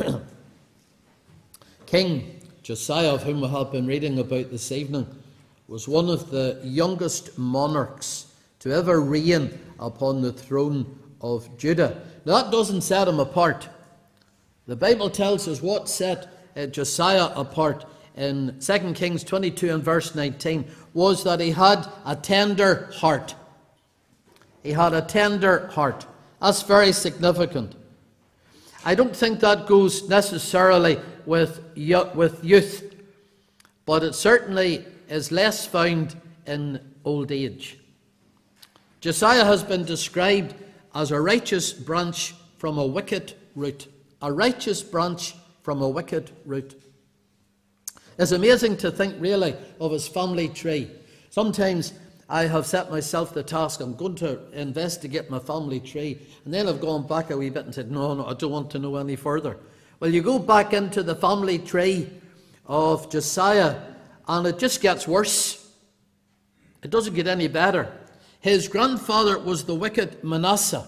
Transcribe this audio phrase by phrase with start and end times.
[1.86, 5.06] King Josiah, of whom we have been reading about this evening,
[5.68, 12.02] was one of the youngest monarchs to ever reign upon the throne of Judah.
[12.24, 13.68] Now, that doesn't set him apart.
[14.66, 17.86] The Bible tells us what set uh, Josiah apart
[18.16, 20.64] in 2 Kings 22 and verse 19
[20.94, 23.34] was that he had a tender heart.
[24.62, 26.06] He had a tender heart.
[26.40, 27.74] That's very significant.
[28.84, 31.62] I don't think that goes necessarily with,
[32.14, 32.94] with youth,
[33.84, 37.78] but it certainly is less found in old age.
[39.00, 40.54] Josiah has been described
[40.94, 43.88] as a righteous branch from a wicked root.
[44.22, 46.82] A righteous branch from a wicked root.
[48.18, 50.90] It's amazing to think, really, of his family tree.
[51.30, 51.94] Sometimes
[52.30, 56.16] I have set myself the task, I'm going to investigate my family tree.
[56.44, 58.70] And then I've gone back a wee bit and said, no, no, I don't want
[58.70, 59.56] to know any further.
[59.98, 62.08] Well, you go back into the family tree
[62.66, 63.80] of Josiah,
[64.28, 65.72] and it just gets worse.
[66.84, 67.92] It doesn't get any better.
[68.38, 70.86] His grandfather was the wicked Manasseh.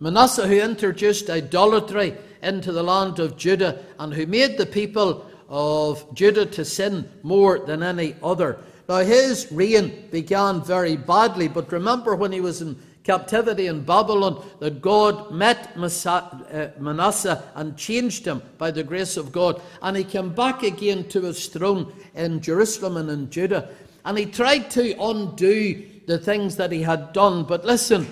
[0.00, 6.12] Manasseh, who introduced idolatry into the land of Judah and who made the people of
[6.12, 8.58] Judah to sin more than any other.
[8.88, 14.44] Now, his reign began very badly, but remember when he was in captivity in Babylon
[14.60, 19.60] that God met uh, Manasseh and changed him by the grace of God.
[19.82, 23.68] And he came back again to his throne in Jerusalem and in Judah.
[24.04, 27.44] And he tried to undo the things that he had done.
[27.44, 28.06] But listen,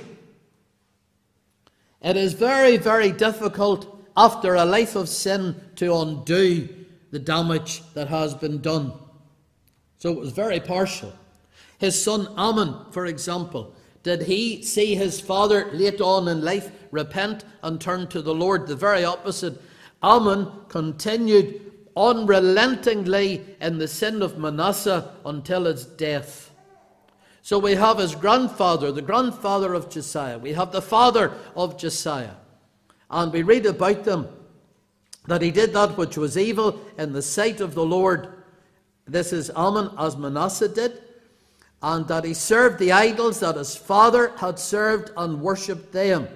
[2.03, 6.69] it is very, very difficult after a life of sin to undo
[7.11, 8.93] the damage that has been done.
[10.03, 11.13] So it was very partial.
[11.79, 13.73] His son Amon, for example,
[14.03, 18.67] did he see his father late on in life repent and turn to the Lord?
[18.67, 19.63] The very opposite.
[20.03, 21.61] Amon continued
[21.97, 26.51] unrelentingly in the sin of Manasseh until his death.
[27.43, 30.39] So we have his grandfather, the grandfather of Josiah.
[30.39, 32.35] We have the father of Josiah.
[33.09, 34.27] And we read about them
[35.29, 38.42] that he did that which was evil in the sight of the Lord.
[39.07, 41.03] This is Amon as Manasseh did.
[41.83, 46.29] And that he served the idols that his father had served and worshipped them.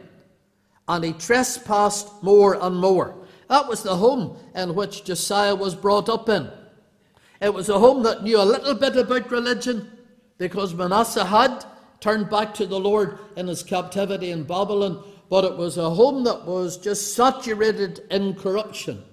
[0.88, 3.15] And he trespassed more and more.
[3.49, 6.50] That was the home in which Josiah was brought up in.
[7.41, 9.91] It was a home that knew a little bit about religion,
[10.38, 11.65] because Manasseh had
[12.00, 16.25] turned back to the Lord in his captivity in Babylon, but it was a home
[16.25, 19.05] that was just saturated in corruption.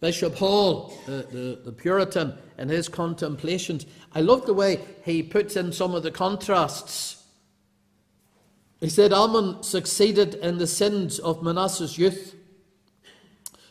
[0.00, 5.56] Bishop Hall, the, the, the, Puritan, in his contemplations, I love the way he puts
[5.56, 7.24] in some of the contrasts.
[8.80, 12.36] He said Amon succeeded in the sins of Manasseh's youth.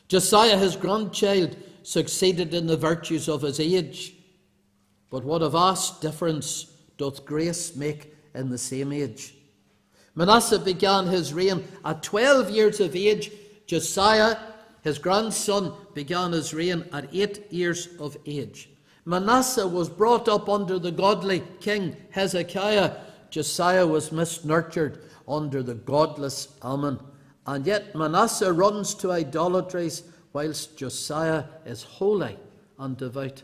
[0.10, 4.14] Josiah, his grandchild, succeeded in the virtues of his age.
[5.10, 6.66] But what a vast difference
[6.98, 9.34] doth grace make in the same age.
[10.16, 13.32] Manasseh began his reign at 12 years of age.
[13.66, 14.36] Josiah,
[14.88, 18.70] his grandson, began his reign at 8 years of age.
[19.06, 22.96] Manasseh was brought up under the godly king Hezekiah.
[23.30, 27.00] Josiah was misnurtured under the godless Amon.
[27.46, 30.04] And yet Manasseh runs to idolatries,
[30.34, 32.38] whilst Josiah is holy
[32.80, 33.44] and devout.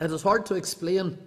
[0.00, 1.18] It is hard to explain.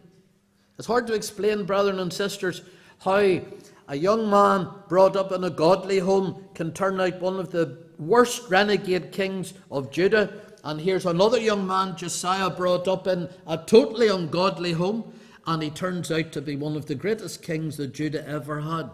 [0.77, 2.62] It's hard to explain, brethren and sisters,
[3.00, 3.39] how
[3.88, 7.84] a young man brought up in a godly home can turn out one of the
[7.97, 10.33] worst renegade kings of Judah.
[10.63, 15.13] And here's another young man, Josiah, brought up in a totally ungodly home,
[15.45, 18.89] and he turns out to be one of the greatest kings that Judah ever had.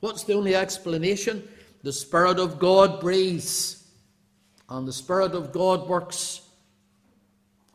[0.00, 1.48] What's the only explanation?
[1.82, 3.84] The Spirit of God breathes,
[4.68, 6.42] and the Spirit of God works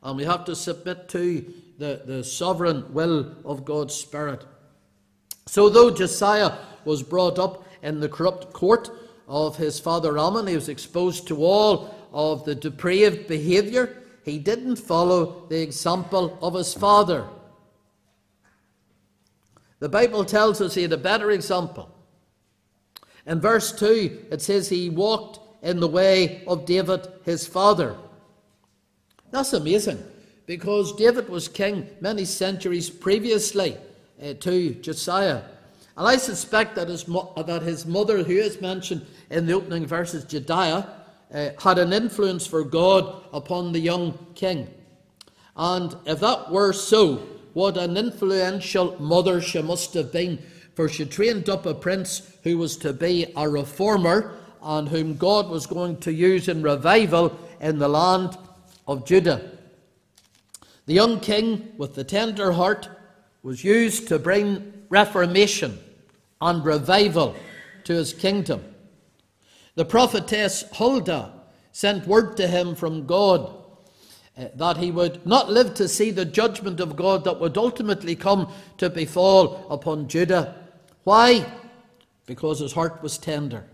[0.03, 4.45] and we have to submit to the, the sovereign will of God's Spirit.
[5.45, 8.89] So, though Josiah was brought up in the corrupt court
[9.29, 13.95] of his father Amon, he was exposed to all of the depraved behaviour,
[14.25, 17.27] he didn't follow the example of his father.
[19.79, 21.89] The Bible tells us he had a better example.
[23.25, 27.95] In verse 2, it says he walked in the way of David his father.
[29.31, 30.03] That's amazing
[30.47, 33.77] because David was king many centuries previously
[34.21, 35.43] uh, to Josiah.
[35.99, 39.85] And I suspect that his, mo- that his mother, who is mentioned in the opening
[39.85, 40.87] verses, Jedidah,
[41.33, 44.73] uh, had an influence for God upon the young king.
[45.57, 47.17] And if that were so,
[47.51, 50.41] what an influential mother she must have been,
[50.73, 55.49] for she trained up a prince who was to be a reformer and whom God
[55.49, 58.37] was going to use in revival in the land
[58.87, 59.51] of Judah.
[60.85, 62.87] The young king with the tender heart
[63.43, 65.77] was used to bring reformation
[66.41, 67.35] and revival
[67.83, 68.63] to his kingdom.
[69.75, 71.33] The prophetess Huldah
[71.71, 73.55] sent word to him from God
[74.37, 78.15] uh, that he would not live to see the judgment of God that would ultimately
[78.15, 80.55] come to befall upon Judah.
[81.03, 81.45] Why?
[82.25, 83.65] Because his heart was tender.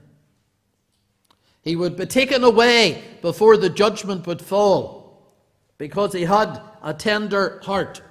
[1.61, 5.35] He would be taken away before the judgment would fall
[5.77, 8.01] because he had a tender heart.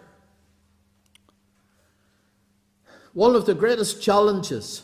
[3.14, 4.82] One of the greatest challenges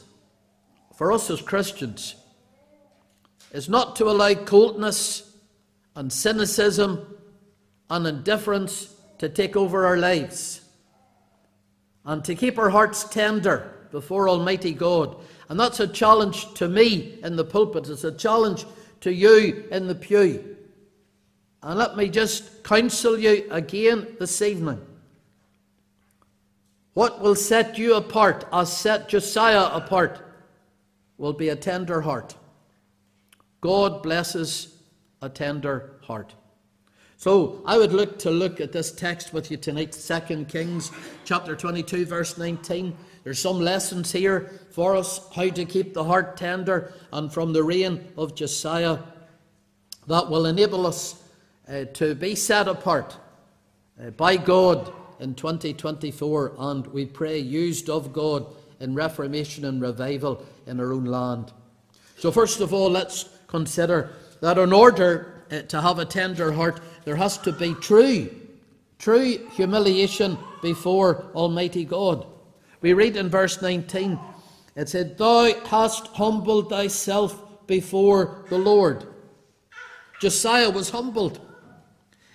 [0.94, 2.14] for us as Christians
[3.52, 5.36] is not to allow coldness
[5.96, 7.18] and cynicism
[7.90, 10.60] and indifference to take over our lives
[12.04, 15.16] and to keep our hearts tender before Almighty God.
[15.48, 18.64] And that's a challenge to me in the pulpit, it's a challenge
[19.00, 20.56] to you in the pew.
[21.64, 24.80] And let me just counsel you again this evening.
[26.94, 30.20] What will set you apart, as set Josiah apart,
[31.18, 32.34] will be a tender heart.
[33.60, 34.76] God blesses
[35.22, 36.34] a tender heart.
[37.16, 40.90] So I would look to look at this text with you tonight, 2 Kings
[41.24, 42.96] chapter 22, verse 19.
[43.22, 47.62] There's some lessons here for us how to keep the heart tender, and from the
[47.62, 48.98] reign of Josiah
[50.06, 51.22] that will enable us
[51.68, 53.16] uh, to be set apart
[54.02, 54.90] uh, by God
[55.20, 58.46] in 2024, and we pray used of God
[58.80, 61.52] in reformation and revival in our own land.
[62.18, 66.80] So, first of all, let's consider that in order uh, to have a tender heart,
[67.04, 68.30] there has to be true,
[68.98, 72.26] true humiliation before Almighty God.
[72.80, 74.18] We read in verse 19,
[74.76, 79.06] it said, Thou hast humbled thyself before the Lord.
[80.20, 81.40] Josiah was humbled.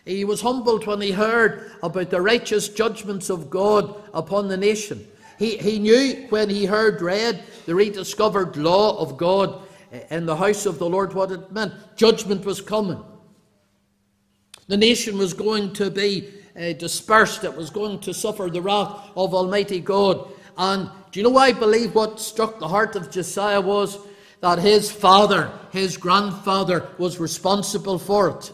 [0.05, 5.05] He was humbled when he heard about the righteous judgments of God upon the nation.
[5.39, 9.63] He, he knew when he heard read the rediscovered law of God
[10.09, 11.73] in the house of the Lord what it meant.
[11.95, 13.03] Judgment was coming.
[14.67, 19.11] The nation was going to be uh, dispersed, it was going to suffer the wrath
[19.15, 20.31] of Almighty God.
[20.57, 23.97] And do you know why I believe what struck the heart of Josiah was?
[24.39, 28.51] That his father, his grandfather, was responsible for it.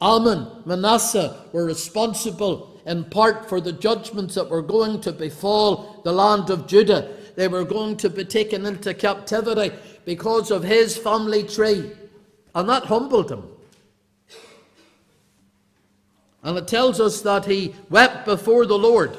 [0.00, 6.12] Amon, Manasseh were responsible in part for the judgments that were going to befall the
[6.12, 7.16] land of Judah.
[7.34, 9.74] They were going to be taken into captivity
[10.04, 11.92] because of his family tree.
[12.54, 13.44] And that humbled him.
[16.42, 19.16] And it tells us that he wept before the Lord.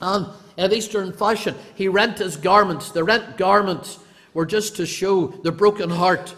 [0.00, 0.26] And
[0.56, 2.90] in Eastern fashion, he rent his garments.
[2.90, 3.98] The rent garments
[4.34, 6.34] were just to show the broken heart.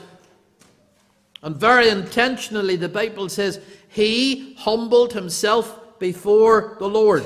[1.43, 7.25] And very intentionally, the Bible says, he humbled himself before the Lord.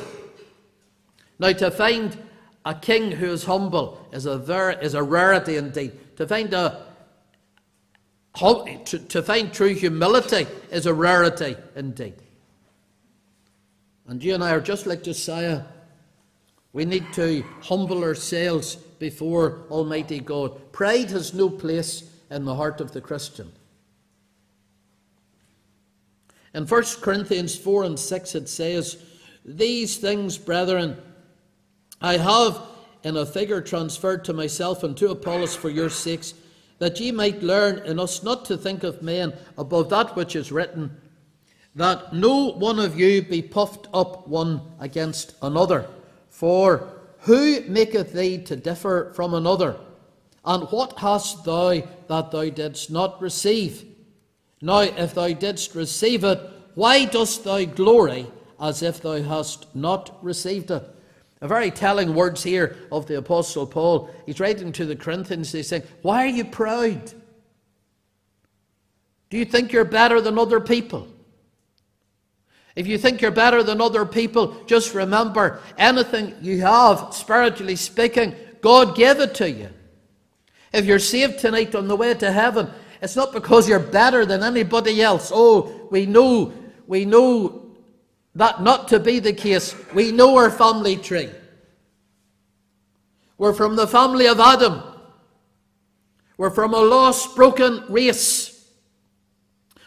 [1.38, 2.16] Now, to find
[2.64, 6.16] a king who is humble is a, ver- is a rarity indeed.
[6.16, 6.86] To find a
[8.36, 12.14] to, to find true humility is a rarity indeed.
[14.08, 15.62] And you and I are just like Josiah.
[16.72, 20.72] We need to humble ourselves before Almighty God.
[20.72, 23.52] Pride has no place in the heart of the Christian.
[26.54, 28.96] In 1 Corinthians 4 and 6 it says,
[29.44, 30.96] These things, brethren,
[32.00, 32.60] I have
[33.02, 36.34] in a figure transferred to myself and to Apollos for your sakes,
[36.78, 40.52] that ye might learn in us not to think of men above that which is
[40.52, 40.96] written
[41.74, 45.86] that no one of you be puffed up one against another.
[46.30, 46.88] For
[47.20, 49.76] who maketh thee to differ from another?
[50.44, 53.84] And what hast thou that thou didst not receive?
[54.64, 56.40] Now, if thou didst receive it,
[56.74, 58.26] why dost thou glory
[58.58, 60.82] as if thou hast not received it?
[61.42, 64.08] A very telling words here of the Apostle Paul.
[64.24, 67.12] He's writing to the Corinthians, he's saying, Why are you proud?
[69.28, 71.08] Do you think you're better than other people?
[72.74, 78.34] If you think you're better than other people, just remember anything you have, spiritually speaking,
[78.62, 79.68] God gave it to you.
[80.72, 82.70] If you're saved tonight on the way to heaven,
[83.04, 85.30] it's not because you're better than anybody else.
[85.32, 86.52] Oh, we know,
[86.86, 87.70] we know
[88.34, 89.76] that not to be the case.
[89.94, 91.30] We know our family tree.
[93.38, 94.82] We're from the family of Adam.
[96.36, 98.68] We're from a lost, broken race.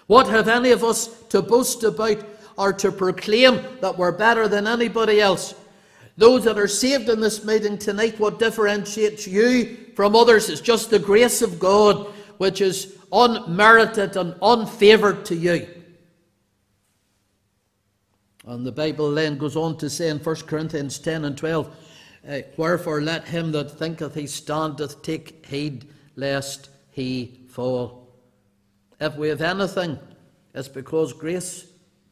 [0.05, 2.23] What have any of us to boast about?
[2.57, 5.53] or to proclaim that we're better than anybody else.
[6.17, 10.89] Those that are saved in this meeting tonight, what differentiates you from others is just
[10.89, 12.07] the grace of God,
[12.39, 15.67] which is unmerited and unfavored to you.
[18.45, 21.75] And the Bible then goes on to say in 1 Corinthians 10 and 12,
[22.27, 28.07] uh, Wherefore let him that thinketh he standeth take heed lest he fall.
[28.99, 29.99] If we have anything,
[30.53, 31.67] it's because grace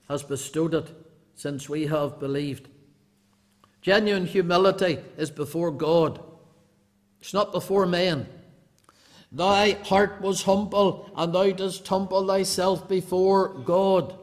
[0.09, 0.89] has bestowed it
[1.35, 2.67] since we have believed.
[3.81, 6.19] Genuine humility is before God,
[7.19, 8.27] it's not before men.
[9.35, 14.17] Thy heart was humble, and thou didst humble thyself before God.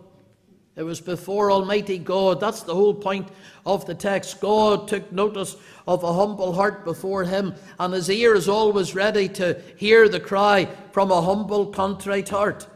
[0.74, 2.40] It was before Almighty God.
[2.40, 3.28] That's the whole point
[3.66, 4.40] of the text.
[4.40, 9.28] God took notice of a humble heart before Him, and His ear is always ready
[9.30, 12.66] to hear the cry from a humble, contrite heart.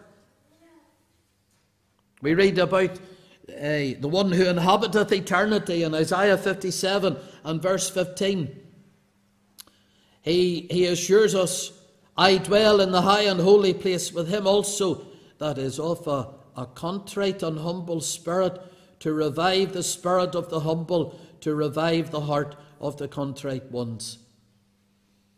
[2.21, 2.99] We read about
[3.49, 8.61] uh, the one who inhabiteth eternity in Isaiah 57 and verse 15.
[10.21, 11.73] He, he assures us,
[12.19, 15.07] I dwell in the high and holy place with him also
[15.39, 18.59] that is of a a contrite and humble spirit,
[19.01, 24.19] to revive the spirit of the humble, to revive the heart of the contrite ones.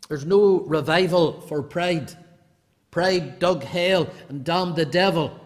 [0.07, 2.13] There's no revival for pride.
[2.89, 5.37] Pride dug hell and damned the devil.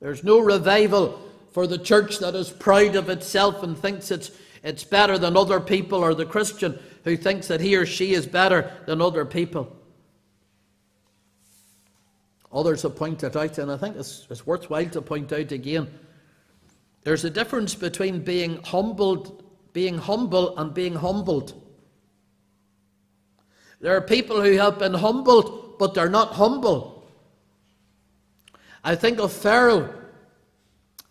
[0.00, 1.20] There's no revival
[1.52, 4.30] for the church that is proud of itself and thinks it's,
[4.62, 8.26] it's better than other people, or the Christian who thinks that he or she is
[8.26, 9.76] better than other people.
[12.52, 15.88] Others have pointed out, and I think it's, it's worthwhile to point out again,
[17.02, 21.54] there's a difference between being humbled, being humble and being humbled.
[23.80, 27.08] There are people who have been humbled, but they're not humble.
[28.84, 29.94] I think of Pharaoh.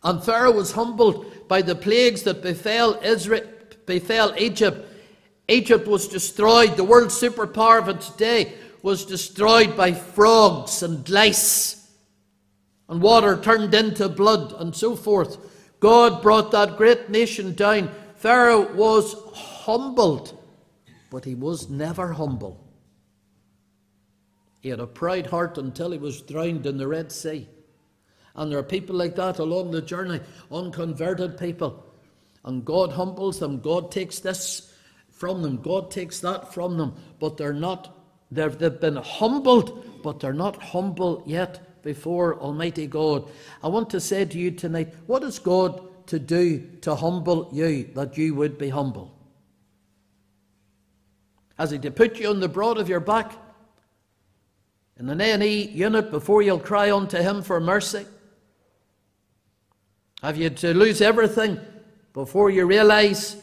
[0.03, 3.47] And Pharaoh was humbled by the plagues that befell Israel,
[3.85, 4.87] befell Egypt.
[5.47, 6.77] Egypt was destroyed.
[6.77, 11.91] The world superpower of its day was destroyed by frogs and lice,
[12.87, 15.37] and water turned into blood, and so forth.
[15.79, 17.91] God brought that great nation down.
[18.15, 20.37] Pharaoh was humbled,
[21.09, 22.65] but he was never humble.
[24.61, 27.47] He had a proud heart until he was drowned in the Red Sea.
[28.35, 30.19] And there are people like that along the journey,
[30.51, 31.85] unconverted people.
[32.43, 33.59] And God humbles them.
[33.59, 34.73] God takes this
[35.11, 35.61] from them.
[35.61, 36.95] God takes that from them.
[37.19, 37.98] But they're not
[38.31, 43.29] They've, they've been humbled, but they're not humble yet before Almighty God.
[43.63, 47.89] I want to say to you tonight what is God to do to humble you
[47.95, 49.15] that you would be humble?
[51.57, 53.33] Has He to put you on the broad of your back
[54.97, 58.05] in an A&E unit before you'll cry unto Him for mercy?
[60.21, 61.59] Have you to lose everything
[62.13, 63.41] before you realize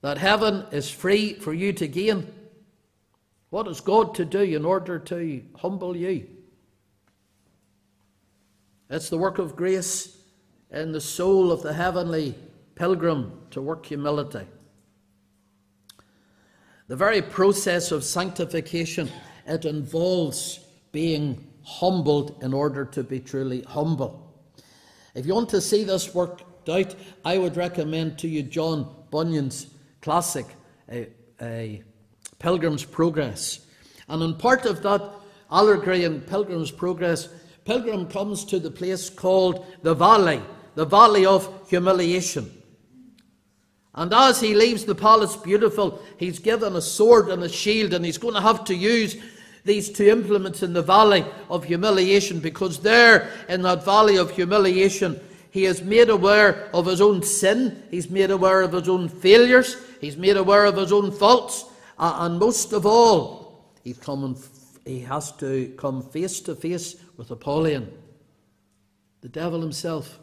[0.00, 2.32] that heaven is free for you to gain?
[3.50, 6.28] What is God to do in order to humble you?
[8.90, 10.16] It's the work of grace
[10.70, 12.34] in the soul of the heavenly
[12.74, 14.46] pilgrim to work humility.
[16.88, 19.10] The very process of sanctification,
[19.46, 20.60] it involves
[20.92, 24.22] being humbled in order to be truly humble.
[25.14, 29.66] If you want to see this worked out, I would recommend to you John Bunyan's
[30.00, 30.46] classic,
[30.88, 31.08] a,
[31.40, 31.82] a
[32.38, 33.60] Pilgrim's Progress.
[34.08, 35.02] And in part of that
[35.50, 37.28] allegory in Pilgrim's Progress,
[37.64, 40.40] Pilgrim comes to the place called the Valley,
[40.74, 42.50] the Valley of Humiliation.
[43.94, 48.04] And as he leaves the palace beautiful, he's given a sword and a shield, and
[48.04, 49.16] he's going to have to use
[49.64, 55.18] these two implements in the valley of humiliation because there, in that valley of humiliation,
[55.50, 59.76] he is made aware of his own sin, he's made aware of his own failures,
[60.00, 61.64] he's made aware of his own faults,
[61.98, 64.36] Uh, and most of all, he's coming,
[64.84, 67.90] he has to come face to face with Apollyon,
[69.22, 70.18] the devil himself.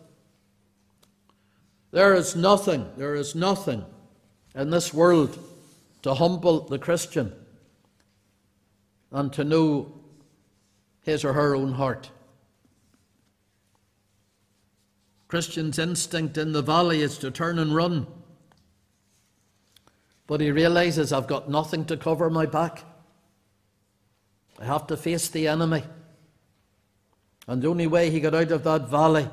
[1.92, 3.86] There is nothing, there is nothing
[4.56, 5.38] in this world
[6.04, 7.34] to humble the Christian
[9.12, 9.94] and to know
[11.02, 12.10] his or her own heart.
[15.28, 18.06] Christian's instinct in the valley is to turn and run.
[20.34, 22.84] But he realizes I've got nothing to cover my back.
[24.60, 25.84] I have to face the enemy.
[27.48, 29.30] And the only way he got out of that valley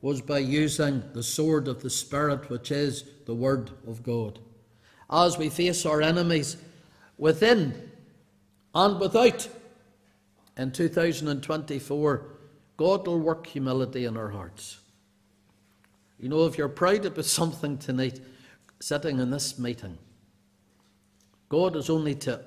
[0.00, 4.38] was by using the sword of the Spirit, which is the Word of God.
[5.10, 6.56] As we face our enemies
[7.18, 7.90] within
[8.74, 9.46] and without,
[10.56, 12.26] in 2024,
[12.78, 14.78] God will work humility in our hearts.
[16.18, 18.20] You know, if you're proud about something tonight,
[18.80, 19.98] sitting in this meeting,
[21.50, 22.40] God is only to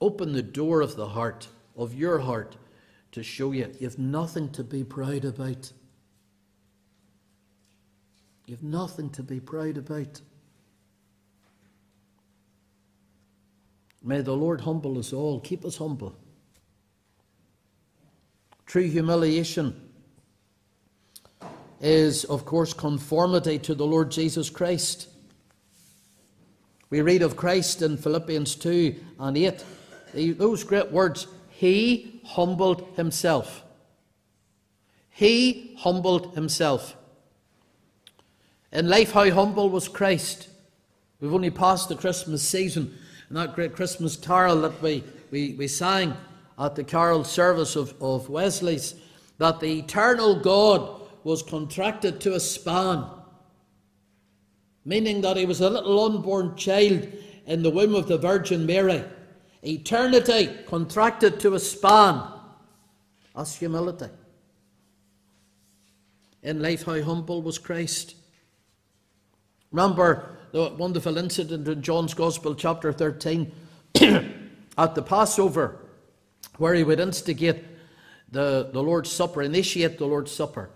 [0.00, 2.56] open the door of the heart, of your heart,
[3.12, 5.72] to show you you've nothing to be proud about.
[8.46, 10.20] You've nothing to be proud about.
[14.02, 16.14] May the Lord humble us all, keep us humble.
[18.66, 19.88] True humiliation
[21.80, 25.08] is, of course, conformity to the Lord Jesus Christ.
[26.90, 29.64] We read of Christ in Philippians 2 and 8.
[30.36, 33.62] Those great words, He humbled Himself.
[35.08, 36.96] He humbled Himself.
[38.72, 40.48] In life, how humble was Christ?
[41.20, 42.96] We've only passed the Christmas season,
[43.28, 46.16] and that great Christmas carol that we, we, we sang
[46.58, 48.94] at the carol service of, of Wesley's,
[49.38, 53.04] that the eternal God was contracted to a span,
[54.84, 57.06] meaning that he was a little unborn child
[57.46, 59.04] in the womb of the Virgin Mary.
[59.62, 62.22] Eternity contracted to a span.
[63.34, 64.06] That's humility.
[66.42, 68.16] In life, how humble was Christ?
[69.70, 73.52] Remember the wonderful incident in John's Gospel, chapter 13,
[74.78, 75.76] at the Passover,
[76.56, 77.64] where he would instigate
[78.32, 80.70] the, the Lord's Supper, initiate the Lord's Supper.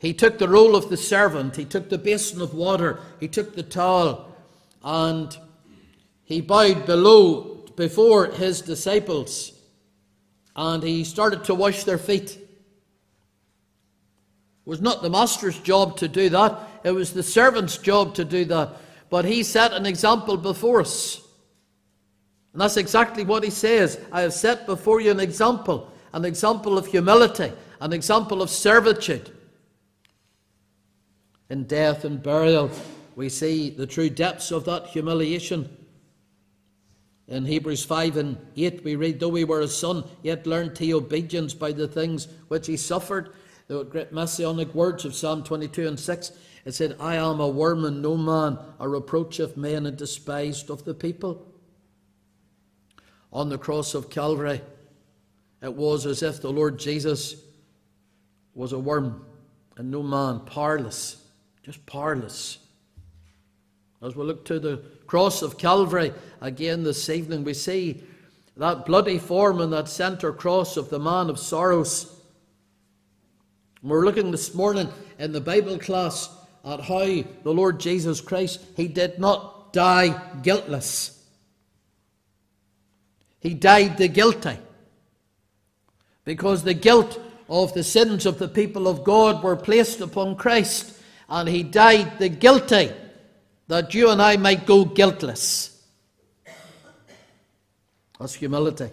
[0.00, 3.54] He took the role of the servant, he took the basin of water, he took
[3.54, 4.34] the towel,
[4.82, 5.36] and
[6.24, 9.52] he bowed below before his disciples
[10.56, 12.36] and he started to wash their feet.
[12.36, 12.48] It
[14.64, 18.44] was not the master's job to do that, it was the servant's job to do
[18.46, 18.76] that.
[19.08, 21.20] But he set an example before us.
[22.52, 23.98] And that's exactly what he says.
[24.12, 29.32] I have set before you an example, an example of humility, an example of servitude.
[31.50, 32.70] In death and burial,
[33.16, 35.68] we see the true depths of that humiliation.
[37.26, 40.94] In Hebrews 5 and 8, we read, Though he were a son, yet learned he
[40.94, 43.34] obedience by the things which he suffered.
[43.66, 46.32] The great messianic words of Psalm 22 and 6,
[46.64, 50.70] it said, I am a worm and no man, a reproach of men and despised
[50.70, 51.46] of the people.
[53.32, 54.60] On the cross of Calvary,
[55.62, 57.36] it was as if the Lord Jesus
[58.54, 59.24] was a worm
[59.76, 61.19] and no man, powerless,
[61.70, 62.58] just powerless.
[64.02, 68.02] As we look to the cross of Calvary again this evening, we see
[68.56, 72.12] that bloody form and that centre cross of the man of sorrows.
[73.84, 74.88] We're looking this morning
[75.20, 76.28] in the Bible class
[76.64, 81.24] at how the Lord Jesus Christ, he did not die guiltless.
[83.38, 84.58] He died the guilty.
[86.24, 90.96] Because the guilt of the sins of the people of God were placed upon Christ,
[91.30, 92.90] and he died the guilty
[93.68, 95.80] that you and I might go guiltless.
[98.18, 98.90] That's humility.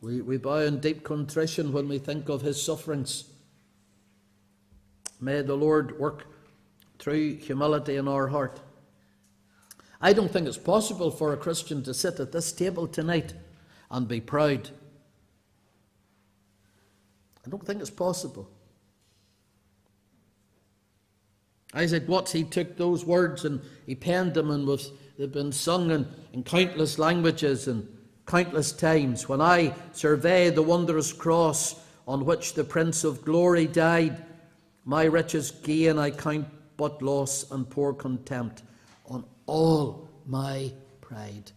[0.00, 3.24] We, we bow in deep contrition when we think of his sufferings.
[5.20, 6.26] May the Lord work
[6.98, 8.60] through humility in our heart.
[10.00, 13.34] I don't think it's possible for a Christian to sit at this table tonight
[13.90, 14.70] and be proud.
[17.44, 18.48] I don't think it's possible.
[21.74, 25.90] Isaac Watts, he took those words and he penned them and was, they've been sung
[25.90, 27.88] in, in countless languages and
[28.26, 29.28] countless times.
[29.28, 31.74] When I survey the wondrous cross
[32.06, 34.22] on which the Prince of Glory died,
[34.84, 38.62] my riches gain I count but loss and poor contempt
[39.06, 41.52] on all my pride.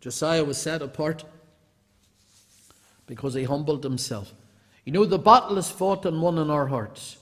[0.00, 1.24] Josiah was set apart
[3.06, 4.32] because he humbled himself.
[4.84, 7.16] You know, the battle is fought and won in our hearts.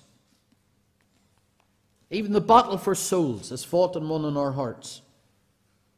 [2.11, 5.03] Even the battle for souls is fought and won in our hearts.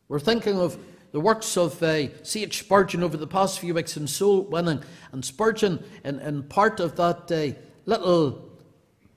[0.08, 0.76] We're thinking of
[1.12, 2.58] the works of uh, C.H.
[2.58, 4.82] Spurgeon over the past few weeks in soul winning.
[5.12, 8.50] And Spurgeon, in, in part of that uh, little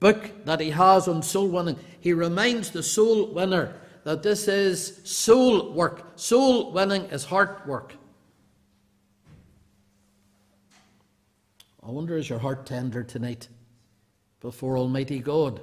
[0.00, 5.00] book that he has on soul winning, he reminds the soul winner that this is
[5.04, 6.12] soul work.
[6.16, 7.94] Soul winning is heart work.
[11.82, 13.48] I wonder, is your heart tender tonight
[14.40, 15.60] before Almighty God?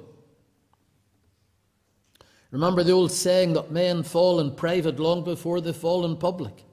[2.52, 6.64] Remember the old saying that men fall in private long before they fall in public.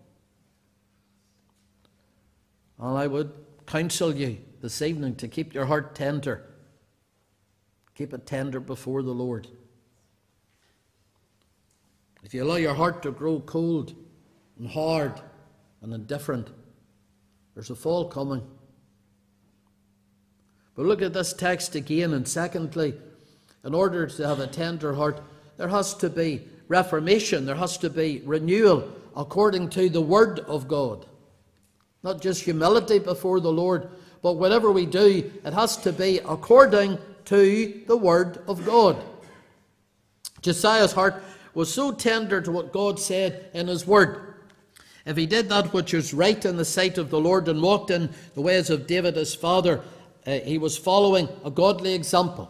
[2.78, 3.32] Well, I would
[3.66, 6.46] counsel you this evening to keep your heart tender.
[7.96, 9.48] Keep it tender before the Lord.
[12.24, 13.96] If you allow your heart to grow cold
[14.58, 15.22] and hard
[15.82, 16.50] and indifferent,
[17.54, 18.46] there's a fall coming.
[20.76, 22.96] But look at this text again, and secondly,
[23.64, 25.22] In order to have a tender heart,
[25.60, 30.70] there has to be reformation, there has to be renewal according to the Word of
[30.70, 31.06] God.
[32.02, 33.90] Not just humility before the Lord,
[34.22, 39.04] but whatever we do, it has to be according to the Word of God.
[40.42, 41.22] Josiah's heart
[41.54, 44.36] was so tender to what God said in His Word.
[45.06, 47.92] If he did that which was right in the sight of the Lord and walked
[47.92, 49.82] in the ways of David his father,
[50.26, 52.50] uh, he was following a godly example.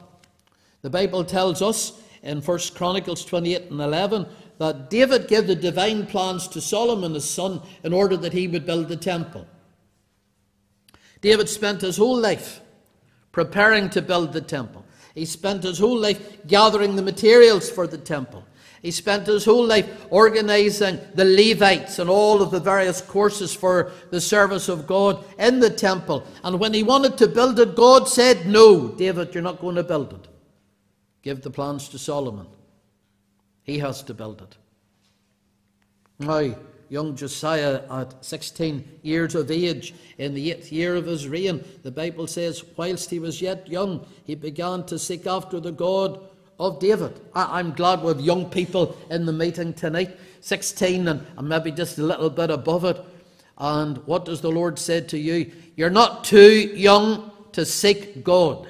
[0.84, 4.26] The Bible tells us in 1 Chronicles 28 and 11
[4.58, 8.66] that David gave the divine plans to Solomon his son in order that he would
[8.66, 9.48] build the temple.
[11.22, 12.62] David spent his whole life
[13.32, 14.86] preparing to build the temple.
[15.16, 18.46] He spent his whole life gathering the materials for the temple.
[18.82, 23.92] He spent his whole life organizing the Levites and all of the various courses for
[24.10, 26.26] the service of God in the temple.
[26.44, 29.84] And when he wanted to build it, God said, No, David, you're not going to
[29.84, 30.28] build it.
[31.22, 32.48] Give the plans to Solomon.
[33.64, 34.58] He has to build it.
[36.20, 36.56] Now,
[36.90, 41.92] young Josiah, at 16 years of age, in the eighth year of his reign, the
[41.92, 46.20] Bible says, whilst he was yet young, he began to seek after the God
[46.60, 47.20] of David.
[47.34, 51.98] I, am glad have young people in the meeting tonight, 16 and, and maybe just
[51.98, 53.00] a little bit above it.
[53.58, 55.52] And what does the Lord say to you?
[55.76, 58.68] You're not too young to seek God.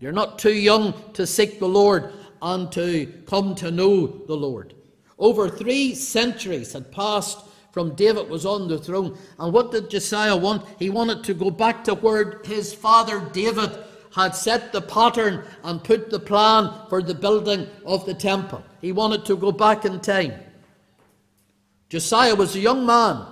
[0.00, 4.74] You're not too young to seek the Lord and to come to know the Lord.
[5.18, 7.38] Over three centuries had passed
[7.70, 9.16] from David was on the throne.
[9.38, 10.66] And what did Josiah want?
[10.78, 13.70] He wanted to go back to where his father David
[14.14, 18.64] had set the pattern and put the plan for the building of the temple.
[18.80, 20.32] He wanted to go back in time.
[21.90, 23.24] Josiah was a young man,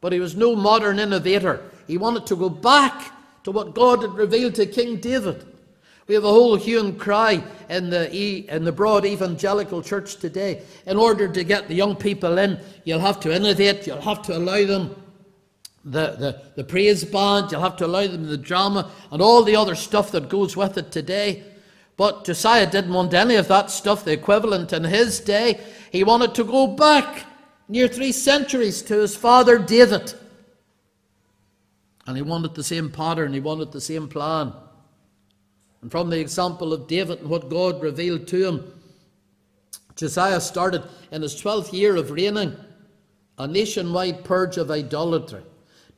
[0.00, 1.62] but he was no modern innovator.
[1.86, 5.44] He wanted to go back to what God had revealed to King David.
[6.06, 10.62] We have a whole hue and cry in the, in the broad evangelical church today.
[10.86, 14.36] In order to get the young people in, you'll have to innovate, you'll have to
[14.36, 14.94] allow them
[15.84, 19.56] the, the, the praise band, you'll have to allow them the drama and all the
[19.56, 21.42] other stuff that goes with it today.
[21.96, 25.60] But Josiah didn't want any of that stuff, the equivalent in his day.
[25.92, 27.24] He wanted to go back
[27.68, 30.12] near three centuries to his father David.
[32.06, 34.52] And he wanted the same pattern, he wanted the same plan.
[35.84, 38.72] And from the example of David and what God revealed to him,
[39.96, 42.56] Josiah started in his 12th year of reigning
[43.36, 45.42] a nationwide purge of idolatry.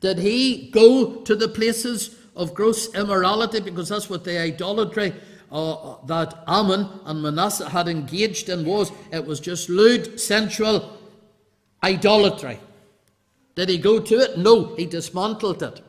[0.01, 5.13] Did he go to the places of gross immorality because that's what the idolatry
[5.53, 8.91] uh, that Amon and Manasseh had engaged in was?
[9.13, 10.97] It was just lewd, sensual
[11.81, 12.59] idolatry.
[13.55, 14.37] Did he go to it?
[14.37, 15.81] No, he dismantled it.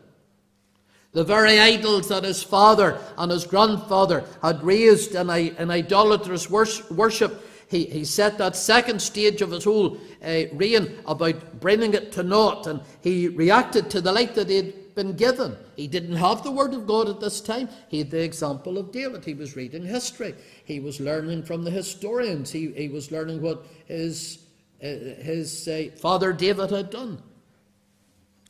[1.12, 7.42] The very idols that his father and his grandfather had raised in, in idolatrous worship
[7.68, 12.22] he, he set that second stage of his whole uh, reign about bringing it to
[12.22, 15.54] naught, and he reacted to the light that he had been given.
[15.76, 17.68] He didn't have the Word of God at this time.
[17.88, 19.24] He had the example of David.
[19.24, 20.34] He was reading history.
[20.64, 22.50] He was learning from the historians.
[22.50, 24.38] He, he was learning what his,
[24.82, 27.22] uh, his uh, father David had done.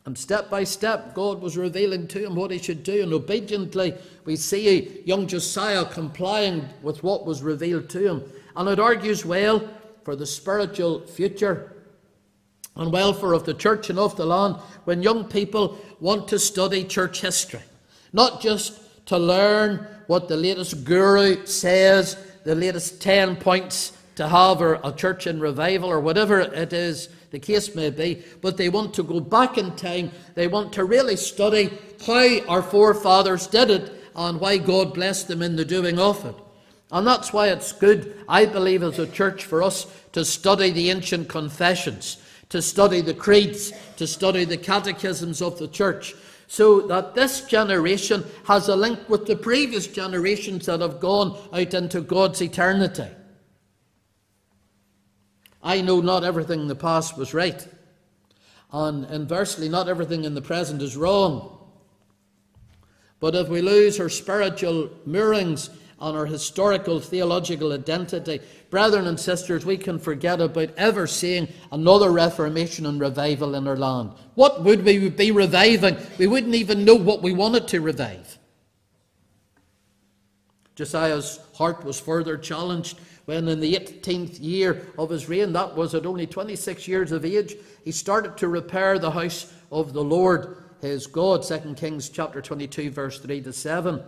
[0.09, 3.03] And step by step, God was revealing to him what he should do.
[3.03, 3.93] And obediently,
[4.25, 8.23] we see young Josiah complying with what was revealed to him.
[8.57, 9.69] And it argues well
[10.05, 11.75] for the spiritual future
[12.75, 16.85] and welfare of the church and of the land when young people want to study
[16.85, 17.61] church history.
[18.15, 24.63] Not just to learn what the latest guru says, the latest 10 points to have
[24.63, 28.69] or a church in revival or whatever it is the case may be, but they
[28.69, 30.11] want to go back in time.
[30.35, 35.43] They want to really study how our forefathers did it and why God blessed them
[35.43, 36.35] in the doing of it.
[36.91, 40.91] And that's why it's good, I believe, as a church for us to study the
[40.91, 42.17] ancient confessions,
[42.49, 46.15] to study the creeds, to study the catechisms of the church,
[46.47, 51.75] so that this generation has a link with the previous generations that have gone out
[51.75, 53.07] into God's eternity.
[55.63, 57.67] I know not everything in the past was right,
[58.73, 61.55] and inversely, not everything in the present is wrong.
[63.21, 68.41] But if we lose our spiritual moorings, on our historical theological identity,
[68.71, 73.77] brethren and sisters, we can forget about ever seeing another reformation and revival in our
[73.77, 74.13] land.
[74.35, 75.97] What would we be reviving?
[76.19, 78.39] We wouldn't even know what we wanted to revive.
[80.77, 85.95] Josiah's heart was further challenged when, in the 18th year of his reign, that was
[85.95, 90.57] at only 26 years of age, he started to repair the house of the Lord
[90.81, 91.43] his God.
[91.43, 94.03] 2 Kings chapter 22, verse 3 to 7.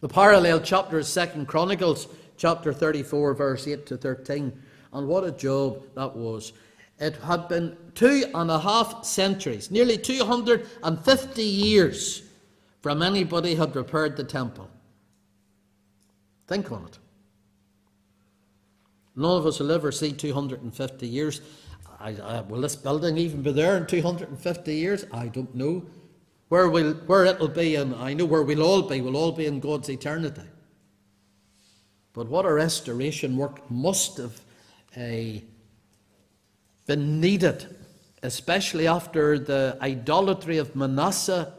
[0.00, 4.62] The parallel chapter is Second Chronicles, chapter 34, verse 8 to 13.
[4.92, 6.52] And what a job that was.
[7.00, 12.22] It had been two and a half centuries, nearly 250 years,
[12.80, 14.70] from anybody had repaired the temple.
[16.46, 16.98] Think on it.
[19.16, 21.40] None of us will ever see 250 years.
[22.00, 25.04] I, I, will this building even be there in 250 years?
[25.12, 25.84] I don't know.
[26.48, 29.46] Where, we'll, where it'll be, and I know where we'll all be, we'll all be
[29.46, 30.42] in God's eternity.
[32.12, 34.40] But what a restoration work must have
[34.96, 35.40] uh,
[36.86, 37.76] been needed,
[38.22, 41.54] especially after the idolatry of Manasseh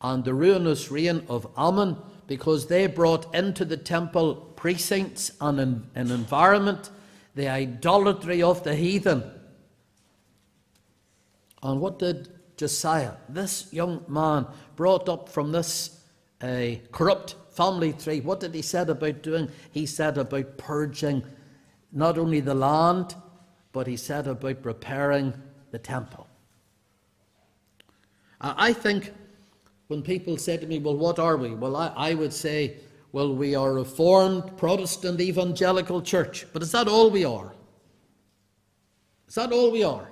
[0.00, 5.90] and the ruinous reign of Amon, because they brought into the temple precincts and an,
[5.94, 6.90] an environment
[7.36, 9.22] the idolatry of the heathen.
[11.62, 16.00] And what did Josiah, this young man, brought up from this
[16.40, 19.50] uh, corrupt family tree, what did he said about doing?
[19.70, 21.22] He said about purging
[21.92, 23.14] not only the land,
[23.72, 25.34] but he said about repairing
[25.70, 26.26] the temple.
[28.40, 29.12] I think
[29.88, 31.50] when people say to me, Well, what are we?
[31.54, 32.76] Well, I, I would say,
[33.16, 36.44] Well, we are a Reformed Protestant Evangelical Church.
[36.52, 37.54] But is that all we are?
[39.26, 40.10] Is that all we are?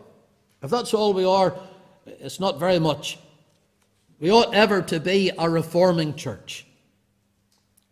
[0.63, 1.55] If that's all we are,
[2.07, 3.19] it's not very much.
[4.21, 6.65] We ought ever to be a reforming church.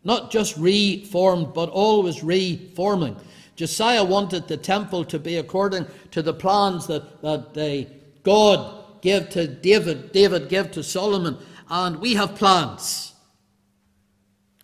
[0.03, 3.15] Not just reformed, but always reforming.
[3.55, 7.87] Josiah wanted the temple to be according to the plans that, that they,
[8.23, 11.37] God gave to David, David gave to Solomon,
[11.69, 13.12] and we have plans.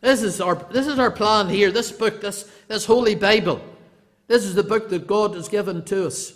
[0.02, 3.62] This is our, this is our plan here, this book, this, this Holy Bible.
[4.28, 6.34] This is the book that God has given to us.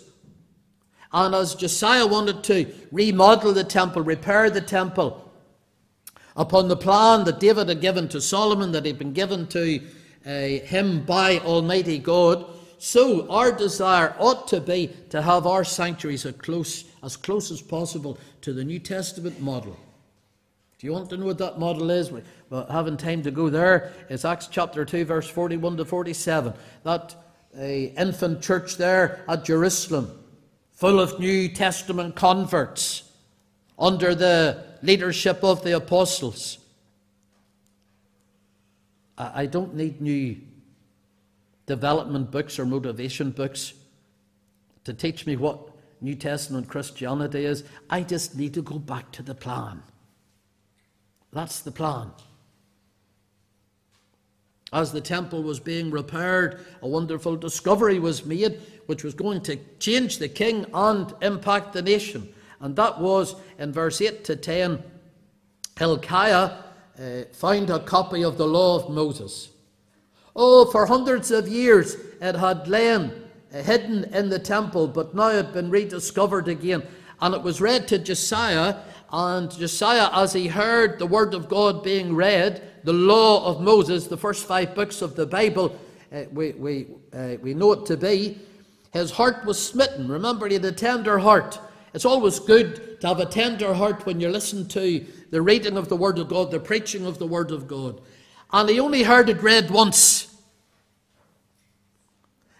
[1.12, 5.32] And as Josiah wanted to remodel the temple, repair the temple,
[6.36, 9.80] upon the plan that David had given to Solomon, that had been given to
[10.26, 12.46] uh, him by Almighty God,
[12.78, 17.62] so our desire ought to be to have our sanctuaries as close, as close as
[17.62, 19.78] possible to the New Testament model.
[20.84, 22.12] You want to know what that model is?
[22.12, 22.20] We
[22.50, 23.94] haven't time to go there.
[24.10, 26.52] It's Acts chapter 2, verse 41 to 47.
[26.82, 27.14] That
[27.56, 30.10] uh, infant church there at Jerusalem,
[30.72, 33.10] full of New Testament converts
[33.78, 36.58] under the leadership of the apostles.
[39.16, 40.36] I don't need new
[41.64, 43.72] development books or motivation books
[44.84, 45.60] to teach me what
[46.02, 47.64] New Testament Christianity is.
[47.88, 49.82] I just need to go back to the plan.
[51.34, 52.10] That's the plan.
[54.72, 59.56] As the temple was being repaired, a wonderful discovery was made which was going to
[59.78, 62.28] change the king and impact the nation.
[62.60, 64.82] And that was in verse 8 to 10
[65.76, 66.52] Hilkiah
[66.98, 69.50] uh, found a copy of the law of Moses.
[70.36, 73.12] Oh, for hundreds of years it had lain
[73.52, 76.82] uh, hidden in the temple, but now it had been rediscovered again.
[77.20, 78.76] And it was read to Josiah,
[79.16, 84.08] and Josiah, as he heard the word of God being read, the law of Moses,
[84.08, 85.78] the first five books of the Bible,
[86.12, 88.40] uh, we, we, uh, we know it to be,
[88.92, 90.08] his heart was smitten.
[90.08, 91.60] Remember, he had a tender heart.
[91.94, 95.88] It's always good to have a tender heart when you listen to the reading of
[95.88, 98.00] the Word of God, the preaching of the Word of God.
[98.52, 100.36] And he only heard it read once.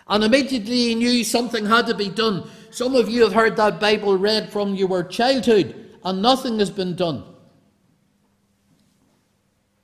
[0.07, 2.49] And immediately he knew something had to be done.
[2.71, 6.95] Some of you have heard that Bible read from your childhood, and nothing has been
[6.95, 7.25] done.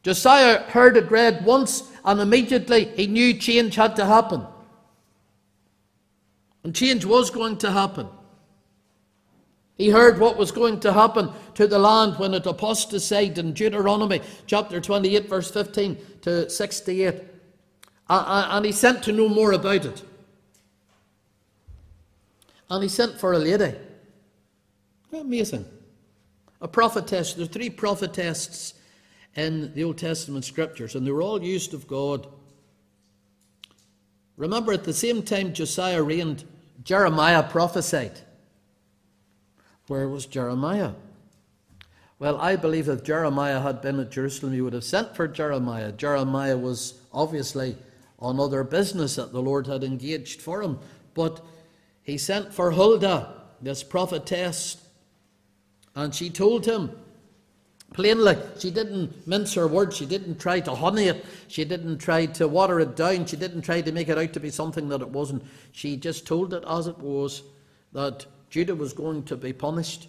[0.02, 4.46] Josiah heard it read once, and immediately he knew change had to happen.
[6.64, 8.08] And change was going to happen.
[9.76, 14.20] He heard what was going to happen to the land when it apostatized in Deuteronomy
[14.46, 17.22] chapter 28, verse 15 to 68.
[18.08, 20.02] And he sent to know more about it.
[22.68, 23.74] And he sent for a lady.
[25.12, 25.64] Amazing.
[26.60, 27.34] A prophetess.
[27.34, 28.74] There are three prophetesses
[29.34, 32.26] in the Old Testament scriptures, and they were all used of God.
[34.36, 36.44] Remember, at the same time Josiah reigned,
[36.82, 38.20] Jeremiah prophesied.
[39.86, 40.92] Where was Jeremiah?
[42.18, 45.92] Well, I believe if Jeremiah had been at Jerusalem, he would have sent for Jeremiah.
[45.92, 47.76] Jeremiah was obviously
[48.18, 50.78] on other business that the Lord had engaged for him.
[51.14, 51.44] But
[52.02, 54.86] he sent for Huldah, this prophetess,
[55.94, 56.90] and she told him
[57.92, 62.26] plainly, she didn't mince her words, she didn't try to honey it, she didn't try
[62.26, 65.00] to water it down, she didn't try to make it out to be something that
[65.00, 65.42] it wasn't.
[65.72, 67.42] She just told it as it was
[67.92, 70.08] that Judah was going to be punished.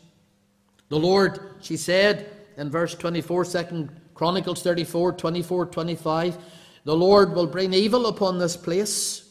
[0.89, 6.38] The Lord, she said in verse 24, 2 Chronicles 34, 24, 25,
[6.84, 9.31] the Lord will bring evil upon this place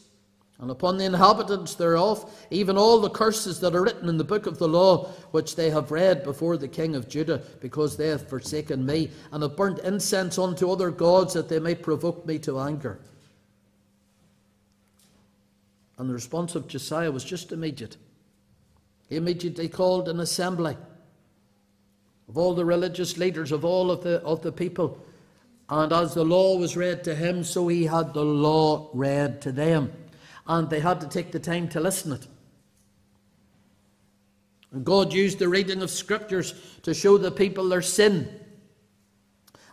[0.61, 4.45] and upon the inhabitants thereof, even all the curses that are written in the book
[4.45, 8.29] of the law, which they have read before the king of Judah, because they have
[8.29, 12.59] forsaken me, and have burnt incense unto other gods, that they may provoke me to
[12.59, 12.99] anger.
[15.97, 17.97] And the response of Josiah was just immediate.
[19.09, 20.77] He immediately called an assembly
[22.29, 25.03] of all the religious leaders, of all of the, of the people.
[25.69, 29.51] And as the law was read to him, so he had the law read to
[29.51, 29.91] them
[30.47, 32.27] and they had to take the time to listen it.
[34.71, 38.39] And God used the reading of scriptures to show the people their sin.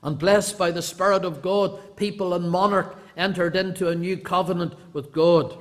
[0.03, 4.75] And blessed by the Spirit of God, people and monarch entered into a new covenant
[4.93, 5.57] with God.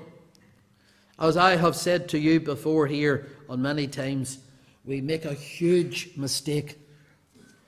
[1.19, 4.39] As I have said to you before here on many times,
[4.85, 6.77] we make a huge mistake,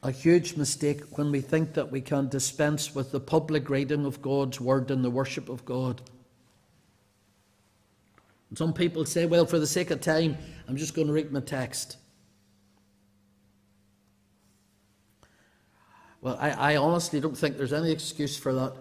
[0.04, 4.21] a huge mistake when we think that we can dispense with the public reading of
[4.21, 6.02] God's word and the worship of God.
[8.56, 11.40] Some people say, well, for the sake of time, I'm just going to read my
[11.40, 11.98] text.
[16.22, 18.74] Well, I, I honestly don't think there's any excuse for that.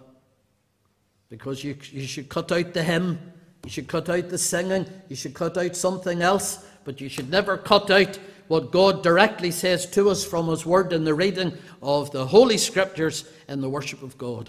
[1.29, 3.19] Because you, you should cut out the hymn,
[3.65, 7.31] you should cut out the singing, you should cut out something else, but you should
[7.31, 11.53] never cut out what God directly says to us from His Word in the reading
[11.83, 14.49] of the Holy Scriptures and the worship of God.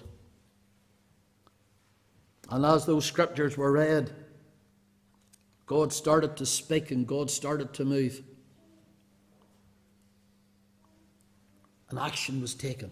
[2.49, 4.11] And as those Scriptures were read,
[5.69, 8.23] God started to speak and God started to move.
[11.91, 12.89] And action was taken.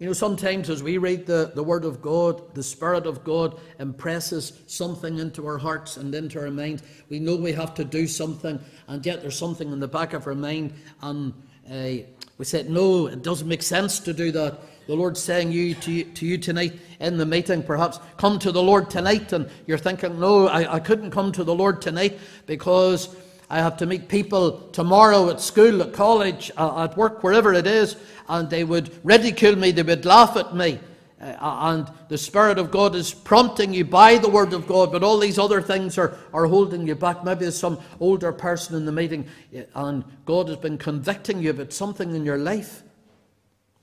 [0.00, 3.60] You know, sometimes as we read the, the Word of God, the Spirit of God
[3.78, 6.82] impresses something into our hearts and into our mind.
[7.10, 10.26] We know we have to do something, and yet there's something in the back of
[10.26, 11.32] our mind, and
[11.70, 12.04] uh,
[12.38, 15.92] we said, No, it doesn't make sense to do that the Lord's saying you, to,
[15.92, 19.76] you, to you tonight in the meeting, perhaps, come to the Lord tonight, and you're
[19.76, 23.14] thinking, no, I, I couldn't come to the Lord tonight because
[23.50, 27.66] I have to meet people tomorrow at school, at college, uh, at work, wherever it
[27.66, 27.96] is,
[28.30, 30.80] and they would ridicule me, they would laugh at me.
[31.20, 35.02] Uh, and the Spirit of God is prompting you by the Word of God, but
[35.02, 37.24] all these other things are, are holding you back.
[37.24, 39.26] Maybe there's some older person in the meeting,
[39.74, 42.84] and God has been convicting you about something in your life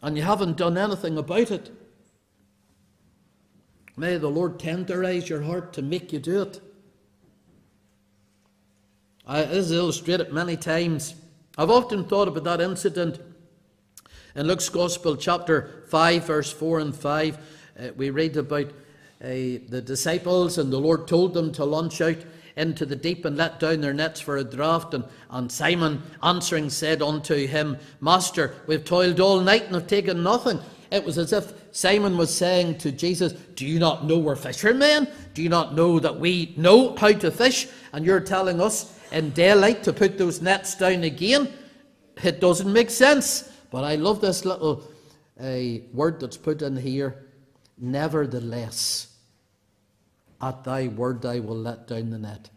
[0.06, 1.72] and you haven't done anything about it.
[3.98, 6.62] May the Lord tenderize your heart to make you do it.
[9.26, 11.15] I, this is illustrated many times.
[11.58, 13.20] I've often thought about that incident
[14.36, 17.38] in Luke's Gospel, chapter 5, verse 4 and 5.
[17.80, 19.28] Uh, we read about uh,
[19.70, 22.18] the disciples, and the Lord told them to launch out
[22.58, 24.94] into the deep and let down their nets for a draught.
[24.94, 30.24] And, and Simon answering said unto him, Master, we've toiled all night and have taken
[30.24, 30.60] nothing.
[30.91, 35.08] It was as if Simon was saying to Jesus, Do you not know we're fishermen?
[35.34, 37.68] Do you not know that we know how to fish?
[37.91, 41.52] And you're telling us in daylight to put those nets down again?
[42.24, 43.52] It doesn't make sense.
[43.72, 44.84] But I love this little
[45.38, 47.26] uh, word that's put in here.
[47.78, 49.14] Nevertheless.
[50.41, 52.50] At thy word I will let down the net.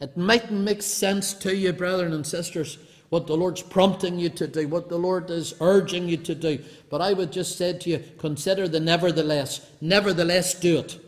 [0.00, 4.46] It mightn't make sense to you, brethren and sisters, what the Lord's prompting you to
[4.46, 6.58] do, what the Lord is urging you to do.
[6.90, 9.70] But I would just say to you, consider the nevertheless.
[9.80, 10.98] Nevertheless, do it.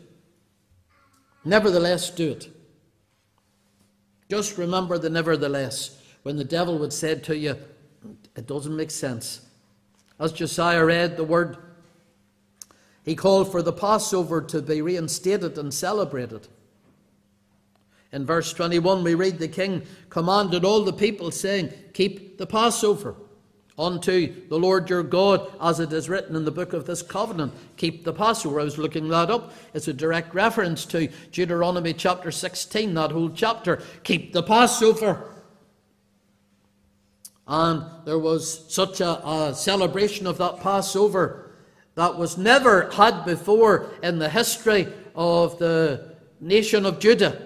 [1.43, 2.49] Nevertheless, do it.
[4.29, 6.01] Just remember the nevertheless.
[6.23, 7.55] When the devil would say to you,
[8.35, 9.41] it doesn't make sense.
[10.19, 11.57] As Josiah read the word
[13.07, 16.49] he called for the Passover to be reinstated and celebrated.
[18.11, 23.15] In verse 21, we read the king commanded all the people, saying, Keep the Passover
[23.79, 27.53] unto the Lord your God, as it is written in the book of this covenant.
[27.77, 28.59] Keep the Passover.
[28.59, 29.53] I was looking that up.
[29.73, 33.81] It's a direct reference to Deuteronomy chapter 16, that whole chapter.
[34.03, 35.33] Keep the Passover.
[37.47, 41.46] And there was such a, a celebration of that Passover
[41.97, 47.41] that was never had before in the history of the nation of Judah.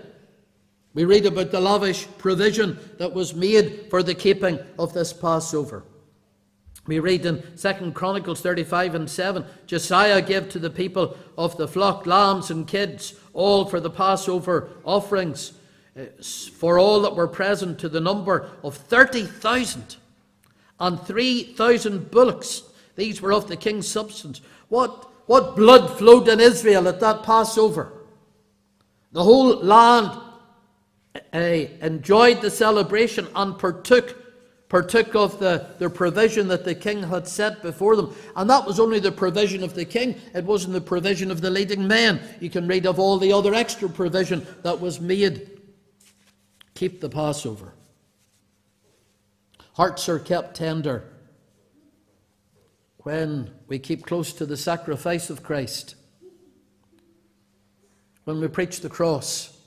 [0.93, 5.85] We read about the lavish provision that was made for the keeping of this Passover.
[6.85, 11.67] We read in 2 Chronicles 35 and 7 Josiah gave to the people of the
[11.67, 15.53] flock lambs and kids, all for the Passover offerings,
[15.95, 16.07] eh,
[16.57, 19.95] for all that were present, to the number of 30,000,
[20.77, 22.63] and 3,000 bullocks
[22.95, 24.41] these were of the king's substance.
[24.69, 27.93] What, what blood flowed in Israel at that Passover?
[29.11, 30.19] The whole land
[31.33, 34.15] uh, enjoyed the celebration and partook,
[34.69, 38.15] partook of the, the provision that the king had set before them.
[38.35, 41.49] And that was only the provision of the king, it wasn't the provision of the
[41.49, 42.21] leading men.
[42.39, 45.59] You can read of all the other extra provision that was made.
[46.75, 47.73] Keep the Passover.
[49.73, 51.10] Hearts are kept tender
[53.03, 55.95] when we keep close to the sacrifice of Christ,
[58.25, 59.57] when we preach the cross,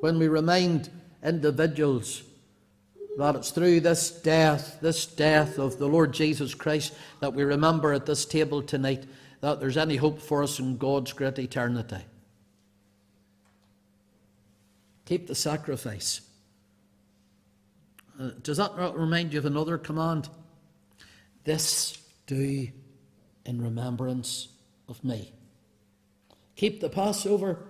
[0.00, 0.88] when we remind
[1.24, 2.22] individuals
[3.18, 7.92] that it's through this death, this death of the Lord Jesus Christ, that we remember
[7.92, 9.04] at this table tonight
[9.40, 12.04] that there's any hope for us in God's great eternity.
[15.06, 16.20] Keep the sacrifice.
[18.20, 20.28] Uh, does that not remind you of another command?
[21.46, 22.68] This do
[23.44, 24.48] in remembrance
[24.88, 25.32] of me.
[26.56, 27.60] Keep the Passover.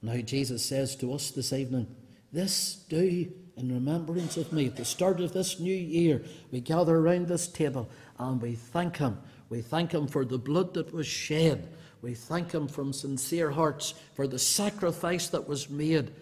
[0.00, 1.94] Now, Jesus says to us this evening,
[2.32, 4.68] This do in remembrance of me.
[4.68, 8.96] At the start of this new year, we gather around this table and we thank
[8.96, 9.18] Him.
[9.50, 11.68] We thank Him for the blood that was shed.
[12.00, 16.12] We thank Him from sincere hearts for the sacrifice that was made.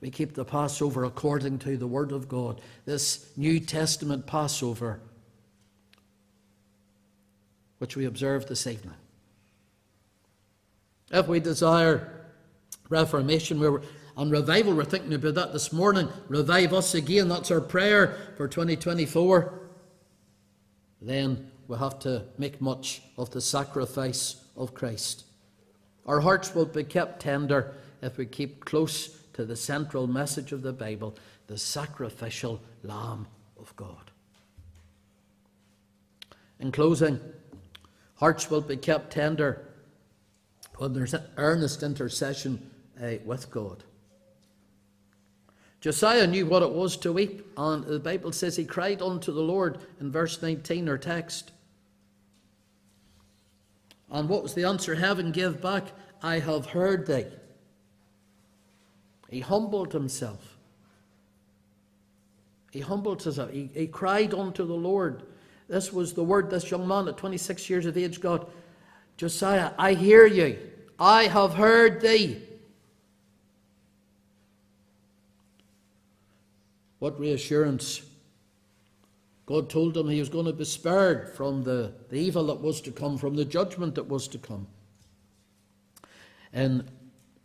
[0.00, 5.00] We keep the Passover according to the Word of God, this New Testament Passover,
[7.82, 8.94] which we observe this evening.
[11.10, 12.28] If we desire
[12.88, 13.82] reformation, we're
[14.16, 16.08] on revival, we're thinking about that this morning.
[16.28, 17.26] Revive us again.
[17.28, 19.58] That's our prayer for 2024.
[21.00, 25.24] Then we have to make much of the sacrifice of Christ.
[26.06, 30.62] Our hearts will be kept tender if we keep close to the central message of
[30.62, 31.16] the Bible
[31.48, 33.26] the sacrificial Lamb
[33.58, 34.12] of God.
[36.60, 37.18] In closing,
[38.22, 39.66] hearts will be kept tender
[40.76, 42.70] when there's earnest intercession
[43.02, 43.82] uh, with God.
[45.80, 49.40] Josiah knew what it was to weep, and the Bible says he cried unto the
[49.40, 51.50] Lord in verse 19, or text.
[54.08, 55.86] And what was the answer heaven gave back?
[56.22, 57.26] I have heard thee.
[59.30, 60.58] He humbled himself.
[62.70, 63.50] He humbled himself.
[63.50, 65.24] He, he cried unto the Lord.
[65.68, 68.50] This was the word this young man at 26 years of age got
[69.16, 70.58] Josiah, I hear you.
[70.98, 72.42] I have heard thee.
[76.98, 78.02] What reassurance!
[79.46, 82.80] God told him he was going to be spared from the, the evil that was
[82.82, 84.68] to come, from the judgment that was to come.
[86.52, 86.88] In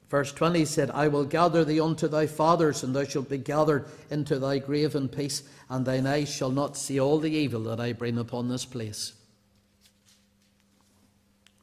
[0.09, 3.85] verse 20 said, I will gather thee unto thy fathers, and thou shalt be gathered
[4.09, 7.79] into thy grave in peace, and thine eyes shall not see all the evil that
[7.79, 9.13] I bring upon this place.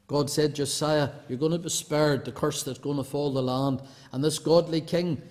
[0.07, 3.43] God said, Josiah, you're going to be spared the curse that's going to fall the
[3.43, 3.81] land.
[4.13, 5.23] And this godly king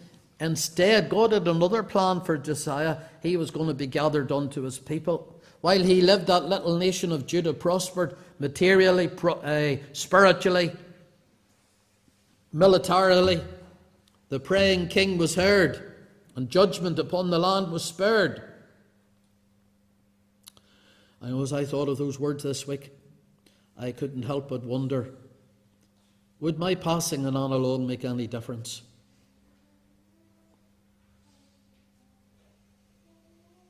[0.43, 2.97] Instead, God had another plan for Josiah.
[3.21, 5.41] He was going to be gathered unto his people.
[5.61, 10.73] While he lived, that little nation of Judah prospered materially, uh, spiritually,
[12.53, 13.41] militarily.
[14.29, 15.95] The praying king was heard,
[16.35, 18.41] and judgment upon the land was spared.
[21.19, 22.91] And as I thought of those words this week,
[23.77, 25.13] I couldn't help but wonder
[26.43, 28.81] would my passing and on alone make any difference?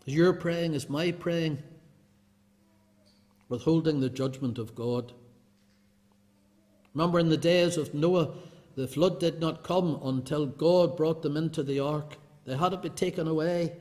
[0.08, 1.62] Is your praying, is my praying,
[3.48, 5.14] withholding the judgment of God?
[6.96, 8.34] Remember, in the days of Noah,
[8.76, 12.18] the flood did not come until God brought them into the ark.
[12.46, 13.74] They had to be taken away.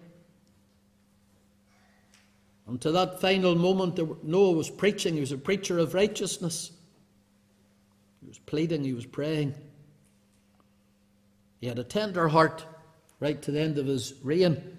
[2.67, 5.15] Until that final moment, Noah was preaching.
[5.15, 6.71] He was a preacher of righteousness.
[8.21, 9.55] He was pleading, he was praying.
[11.61, 12.65] He had a tender heart
[13.19, 14.79] right to the end of his reign.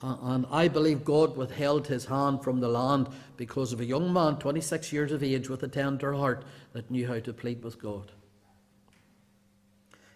[0.00, 4.36] And I believe God withheld his hand from the land because of a young man,
[4.36, 8.12] 26 years of age, with a tender heart that knew how to plead with God.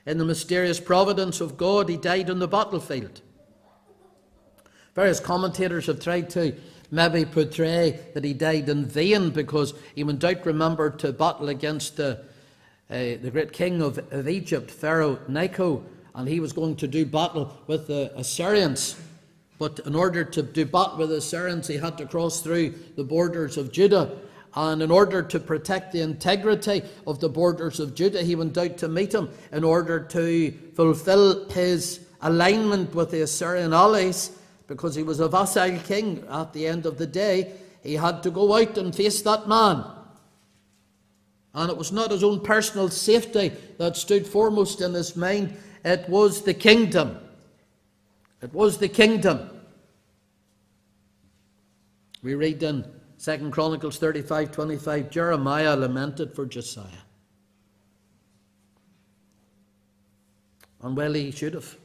[0.09, 3.21] In the mysterious providence of God, he died on the battlefield.
[4.95, 6.55] Various commentators have tried to
[6.91, 11.99] maybe portray that he died in vain because he went out, remember, to battle against
[11.99, 12.25] the,
[12.89, 15.85] uh, the great king of, of Egypt, Pharaoh Necho,
[16.15, 18.97] and he was going to do battle with the Assyrians.
[19.59, 23.05] But in order to do battle with the Assyrians, he had to cross through the
[23.05, 24.17] borders of Judah.
[24.55, 28.79] And in order to protect the integrity of the borders of Judah, he went out
[28.79, 34.31] to meet him in order to fulfill his alignment with the Assyrian allies,
[34.67, 37.53] because he was a vassal king at the end of the day.
[37.83, 39.85] He had to go out and face that man.
[41.55, 46.09] And it was not his own personal safety that stood foremost in his mind, it
[46.09, 47.19] was the kingdom.
[48.43, 49.51] It was the kingdom.
[52.23, 52.85] We read in
[53.23, 57.05] 2 Chronicles 35 25 Jeremiah lamented for Josiah.
[60.83, 61.77] And well, he should have.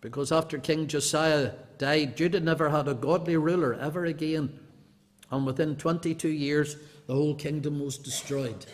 [0.00, 4.58] Because after King Josiah died, Judah never had a godly ruler ever again.
[5.30, 6.76] And within 22 years,
[7.06, 8.66] the whole kingdom was destroyed.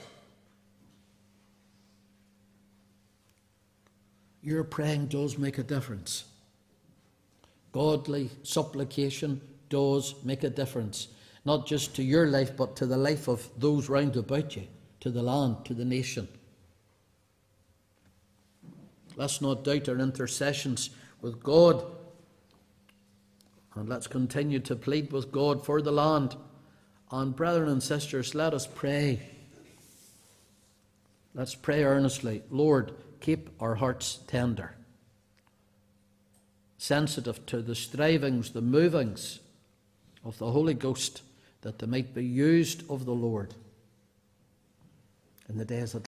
[4.42, 6.24] Your praying does make a difference.
[7.72, 11.08] Godly supplication does make a difference,
[11.46, 14.64] not just to your life, but to the life of those round about you,
[14.98, 16.26] to the land, to the nation.
[19.14, 20.90] Let's not doubt our intercessions
[21.22, 21.84] with God.
[23.76, 26.34] And let's continue to plead with God for the land.
[27.12, 29.20] And, brethren and sisters, let us pray.
[31.32, 32.42] Let's pray earnestly.
[32.50, 34.74] Lord, keep our hearts tender,
[36.76, 39.38] sensitive to the strivings, the movings
[40.24, 41.22] of the Holy Ghost,
[41.66, 43.52] that they might be used of the Lord
[45.48, 46.04] in the days that